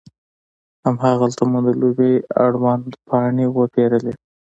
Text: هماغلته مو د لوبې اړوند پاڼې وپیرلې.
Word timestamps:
هماغلته 0.87 1.43
مو 1.49 1.59
د 1.65 1.69
لوبې 1.81 2.11
اړوند 2.45 2.89
پاڼې 3.07 3.45
وپیرلې. 3.57 4.13